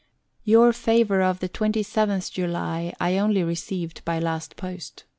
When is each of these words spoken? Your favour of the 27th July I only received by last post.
Your 0.43 0.73
favour 0.73 1.21
of 1.21 1.41
the 1.41 1.47
27th 1.47 2.31
July 2.31 2.91
I 2.99 3.19
only 3.19 3.43
received 3.43 4.03
by 4.03 4.17
last 4.17 4.55
post. 4.55 5.03